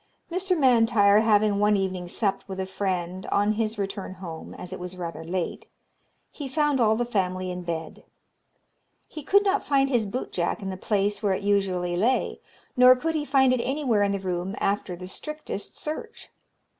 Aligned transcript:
"Mr. 0.31 0.57
M'Intyre 0.57 1.19
having 1.21 1.59
one 1.59 1.77
evening 1.77 2.07
supped 2.07 2.49
with 2.49 2.59
a 2.59 2.65
friend, 2.65 3.27
on 3.27 3.51
his 3.53 3.77
return 3.77 4.15
home, 4.15 4.55
as 4.55 4.73
it 4.73 4.79
was 4.79 4.97
rather 4.97 5.23
late, 5.23 5.67
he 6.31 6.47
found 6.47 6.79
all 6.79 6.95
the 6.95 7.05
family 7.05 7.51
in 7.51 7.61
bed. 7.61 8.03
He 9.07 9.21
could 9.21 9.43
not 9.43 9.63
find 9.63 9.91
his 9.91 10.07
boot 10.07 10.31
jack 10.31 10.63
in 10.63 10.71
the 10.71 10.75
place 10.75 11.21
where 11.21 11.33
it 11.33 11.43
usually 11.43 11.95
lay, 11.95 12.41
nor 12.75 12.95
could 12.95 13.13
he 13.13 13.25
find 13.25 13.53
it 13.53 13.61
anywhere 13.61 14.01
in 14.01 14.11
the 14.11 14.19
room 14.19 14.55
after 14.57 14.95
the 14.95 15.05
strictest 15.05 15.77
search. 15.77 16.29